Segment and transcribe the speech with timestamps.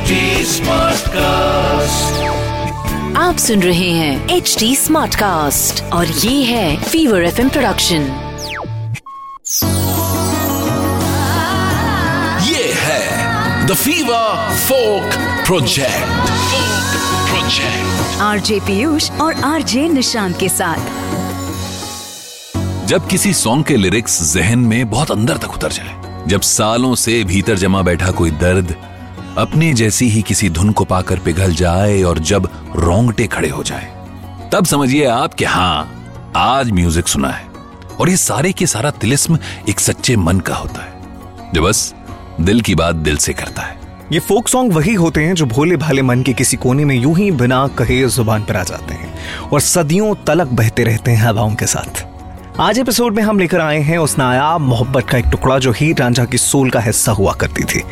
[0.00, 0.60] HD
[1.08, 2.20] cast
[3.16, 8.02] आप सुन रहे हैं एच डी स्मार्ट कास्ट और ये है फीवर एफ़ प्रोडक्शन
[12.48, 15.14] ये है the Fever folk
[15.46, 16.28] project
[17.30, 20.98] project RJ Piyush और आरजे निशांत के साथ.
[22.86, 27.22] जब किसी सॉन्ग के लिरिक्स जहन में बहुत अंदर तक उतर जाए जब सालों से
[27.24, 28.74] भीतर जमा बैठा कोई दर्द
[29.40, 33.86] अपनी जैसी ही किसी धुन को पाकर पिघल जाए और जब रोंगटे खड़े हो जाए,
[34.52, 37.46] तब समझिए आप कि हाँ आज म्यूज़िक सुना है
[38.00, 41.94] और ये सारे के सारा तिलिस्म एक सच्चे मन का होता है, जो बस
[42.40, 43.78] दिल की बात दिल से करता है।
[44.12, 47.16] ये फोक सॉन्ग वही होते हैं जो भोले भाले मन के किसी कोने में यूँ
[47.16, 51.54] ही बिना कहे ज़ुबान पर आ जाते हैं और सदियों तलक बहते रहते हैं हवाओं
[51.54, 52.06] के साथ।
[52.60, 55.92] आज एपिसोड में हम लेकर आए हैं उस नायाब मोहब्बत का एक टुकड़ा जो ही
[55.92, 57.82] रांझा की सोल का हिस्सा हुआ करती थी।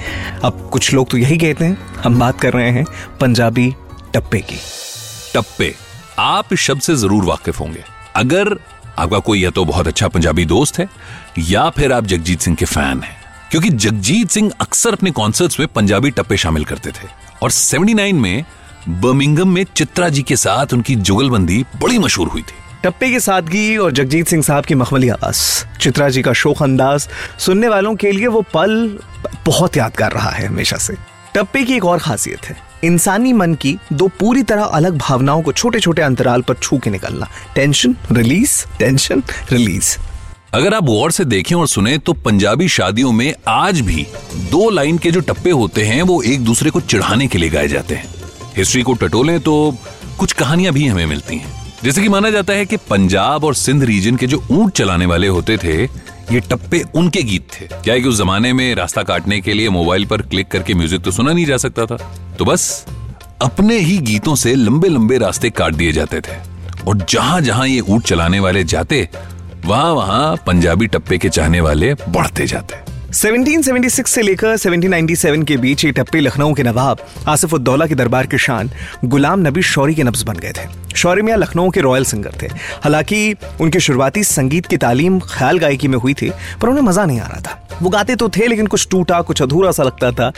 [0.44, 2.84] अब कुछ लोग तो यही कहते हैं, हम बात कर रहे हैं
[3.20, 3.74] पंजाबी
[4.14, 4.56] टप्पे की।
[5.34, 5.74] टप्पे,
[6.18, 7.84] आप इस शब्द से ज़रूर वाकिफ होंगे।
[8.16, 8.58] अगर
[8.98, 10.88] आपका कोई या तो बहुत अच्छा पंजाबी दोस्त है,
[11.38, 13.16] या फिर आप जगजीत सिंह के फ़ैन हैं।
[13.50, 17.08] क्योंकि जगजीत सिंह अक्सर अपने कॉन्सर्ट्स में पंजाबी टप्पे शामिल करते थे।
[17.42, 18.44] और 79 में
[18.88, 23.76] बर्मिंगम में चित्रा जी के साथ उनकी जुगलबंदी बड़ी मशहूर हुई थी। टप्पे की सादगी
[23.76, 25.38] और जगजीत सिंह साहब की मखमली आवाज़।
[25.80, 28.98] चित्रा जी का शोक अंदाज सुनने वालों के लिए वो पल
[29.46, 30.94] बहुत यादगार रहा है हमेशा से।
[31.34, 35.52] टप्पे की एक और खासियत है, इंसानी मन की दो पूरी तरह अलग भावनाओं को
[35.52, 39.96] छोटे छोटे अंतराल पर छू के निकलना। Tension, release tension, release.
[40.54, 44.06] अगर आप गौर से देखें और सुने तो पंजाबी शादियों में आज भी
[44.50, 47.68] दो लाइन के जो टप्पे होते हैं, वो एक दूसरे को चिढ़ाने के लिए गाए
[47.68, 48.14] जाते हैं।
[48.56, 49.74] हिस्ट्री को टटोलें तो
[50.18, 53.84] कुछ कहानियाँ भी हमें मिलती हैं। जैसे कि माना जाता है कि पंजाब और सिंध
[53.84, 55.82] रीजन के जो ऊँट चलाने वाले होते थे,
[56.32, 59.68] ये टप्पे उनके गीत थे। क्या है कि उस जमाने में रास्ता काटने के लिए
[59.68, 61.96] मोबाइल पर क्लिक करके म्यूज़िक तो सुना नहीं जा सकता था।
[62.38, 62.84] तो बस,
[63.42, 66.36] अपने ही गीतों से लंबे लंबे रास्ते काट दिए जाते थे।
[66.88, 69.08] और जहाँ जहाँ ये ऊँट चलाने वाले जाते
[69.64, 72.87] वहाँ वहाँ पंजाबी टप्पे के चाहने वाले बढ़ते जाते।
[73.18, 76.98] 1776 से लेकर 1797 के बीच ये टप्पे लखनऊ के नवाब
[77.28, 78.70] आसिफ उद्दौला के दरबार के शान
[79.04, 82.46] गुलाम नबी शौरी के नब्ज बन गए थे। शौरी मियाँ लखनऊ के रॉयल सिंगर थे।
[82.84, 86.30] हालाँकि उनकी शुरुआती संगीत की तालीम ख्याल गायकी में हुई थी,
[86.62, 89.42] पर उन्हें मज़ा नहीं आ रहा था। वो गाते तो थे, लेकिन कुछ टूटा, कुछ
[89.42, 90.32] अधूरा सा लगता था।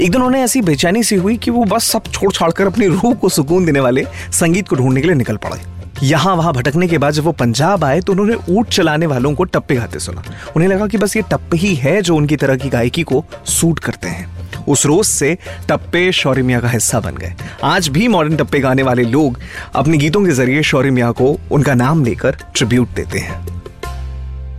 [0.00, 2.86] एक दिन उन्हें ऐसी बेचैनी सी हुई कि वो बस सब छोड़ छाड़ कर अपनी
[2.86, 6.86] रूह को सुकून देने वाले संगीत को ढूँढने के लिए निकल पड़े। यहाँ वहाँ भटकने
[6.88, 10.22] के बाद जब वो पंजाब आए तो उन्होंने ऊट चलाने वालों को टप्पे गाते सुना।
[10.56, 13.78] उन्हें लगा कि बस ये टप्पे ही है जो उनकी तरह की गायकी को सूट
[13.78, 15.36] करते हैं। उस रोज से
[15.68, 17.34] टप्पे शौर्य मियाँ का हिस्सा बन गए।
[17.64, 19.38] आज भी मॉडर्न टप्पे गाने वाले लोग
[19.74, 23.44] अपने गीतों के ज़रिए शौर्य मियाँ को उनका नाम लेकर ट्रिब्यूट देते हैं।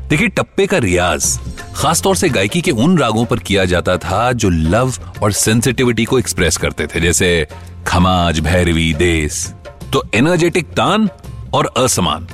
[0.10, 1.38] देखिए, टप्पे का रियाज
[1.76, 4.94] खासतौर से गायकी के उन रागों पर किया जाता था जो लव
[5.24, 7.48] और सेंसिटिविटी को एक्सप्रेस करते थे, जैसे
[7.88, 9.46] खमाज, भैरवी देश
[9.94, 11.10] तो एनर्जेटिक तान
[11.54, 12.28] और असमान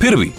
[0.00, 0.30] फिर भी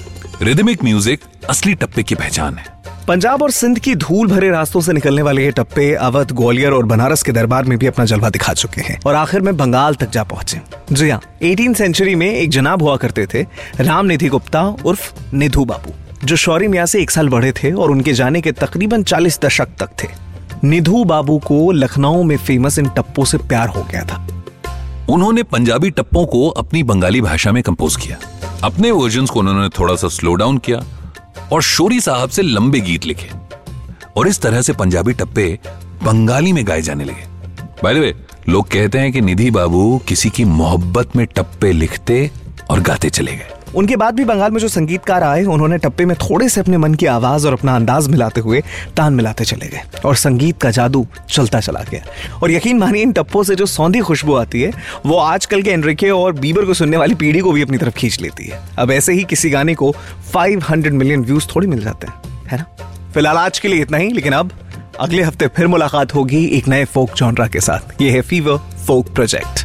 [0.42, 2.74] रिदमिक म्यूज़िक असली टप्पे की पहचान है।
[3.08, 6.86] पंजाब और सिंध की धूल भरे रास्तों से निकलने वाले ये टप्पे अवध, ग्वालियर और
[6.86, 10.10] बनारस के दरबार में भी अपना जलवा दिखा चुके हैं। और आखिर में बंगाल तक
[10.10, 13.46] जा पहुँचे। जी हाँ एटीन सेंचुरी में एक जनाब हुआ करते थे,
[13.80, 15.94] राम निधि गुप्ता उर्फ़ निधु बाबू
[16.24, 19.76] जो शौरी मियाँ से एक साल बड़े थे और उनके जाने के तकरीबन चालीस दशक
[19.80, 20.08] तक थे।
[20.64, 24.28] निधु बाबू को लखनऊ में फ़ेमस इन टप्पों से प्यार हो गया था।
[25.10, 28.18] उन्होंने पंजाबी टप्पों को अपनी बंगाली भाषा में कंपोज किया।
[28.64, 30.80] अपने वर्जन को उन्होंने थोड़ा सा स्लो डाउन किया
[31.52, 33.30] और शोरी साहब से लंबे गीत लिखे।
[34.18, 35.60] और इस तरह से पंजाबी टप्पे
[36.04, 37.28] बंगाली में गाए जाने लगे।
[37.84, 38.16] बाय वे
[38.50, 42.32] लोग कहते हैं कि निधि बाबू किसी की मोहब्बत में टप्पे लिखते
[42.70, 46.16] और गाते चले गए। उनके बाद भी बंगाल में जो संगीतकार आए, उन्होंने टप्पे में
[46.18, 48.64] थोड़े से अपने मन की आवाज़ और अपना अंदाज मिलाते हुए
[48.98, 52.04] तान मिलाते चले गए और संगीत का जादू चलता चला गया।
[52.44, 54.72] और यकीन मानिए, इन टप्पों से जो सौंधी खुशबू आती है,
[55.06, 58.22] वो आजकल के एनरिके और बीबर को सुनने वाली पीढ़ी को भी अपनी तरफ़ खींच
[58.22, 59.96] लेती है। अब ऐसे ही किसी गाने को
[60.34, 62.64] 500 मिलियन व्यूज़ थोड़ी मिल जाते हैं, है ना?
[63.14, 64.52] फ़िलहाल आज के लिए इतना ही, लेकिन अब
[65.00, 68.58] अगले हफ़्ते फिर मुलाकात होगी एक नए फोक जॉनरा के साथ। ये है फीवर
[68.88, 69.65] फोक प्रोजेक्ट